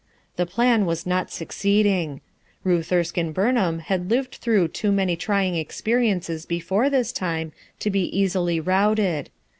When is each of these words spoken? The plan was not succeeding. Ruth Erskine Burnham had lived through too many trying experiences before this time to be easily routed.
The 0.35 0.47
plan 0.47 0.87
was 0.87 1.05
not 1.05 1.29
succeeding. 1.31 2.21
Ruth 2.63 2.91
Erskine 2.91 3.33
Burnham 3.33 3.77
had 3.77 4.09
lived 4.09 4.31
through 4.33 4.69
too 4.69 4.91
many 4.91 5.15
trying 5.15 5.53
experiences 5.53 6.47
before 6.47 6.89
this 6.89 7.11
time 7.11 7.51
to 7.81 7.91
be 7.91 8.05
easily 8.19 8.59
routed. 8.59 9.29